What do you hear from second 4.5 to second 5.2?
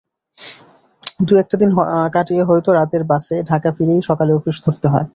ধরতে হয়।